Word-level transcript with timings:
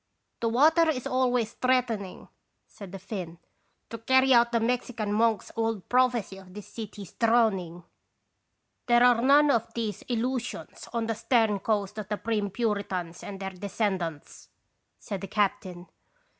"The 0.39 0.49
water 0.49 0.89
is 0.89 1.05
always 1.05 1.53
threatening," 1.53 2.27
said 2.65 2.91
the 2.91 2.97
Finn, 2.97 3.37
"to 3.91 3.99
carry 3.99 4.33
out 4.33 4.51
the 4.51 4.59
Mexican 4.59 5.13
monk's 5.13 5.51
old 5.55 5.87
prophecy 5.89 6.37
of 6.37 6.55
this 6.55 6.65
city's 6.65 7.11
drowning."" 7.13 7.83
There 8.87 9.03
are 9.03 9.21
none 9.21 9.51
of 9.51 9.71
these 9.75 10.01
illusions 10.07 10.89
on 10.91 11.05
the 11.05 11.13
stern 11.13 11.59
coast 11.59 11.99
of 11.99 12.09
the 12.09 12.17
prim 12.17 12.49
Puritans 12.49 13.21
and 13.21 13.39
their 13.39 13.51
descendants," 13.51 14.49
said 14.97 15.21
the 15.21 15.27
captain. 15.27 15.85